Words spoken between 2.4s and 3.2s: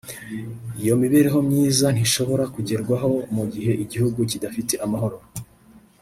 kugerwaho